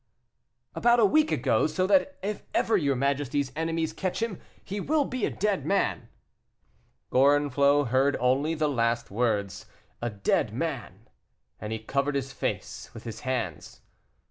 [0.73, 5.05] "About a week ago; so that if ever your majesty's enemies catch him he will
[5.05, 6.09] be a dead man."
[7.11, 9.67] Gorenflot heard only the last words,
[10.01, 11.07] "a dead man";
[11.59, 13.81] and he covered his face with his hands.